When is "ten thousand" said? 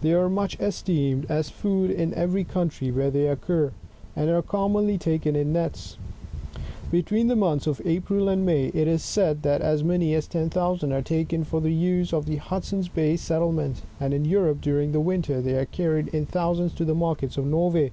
10.26-10.92